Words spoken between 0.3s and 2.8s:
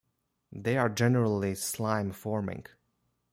They are generally slime-forming.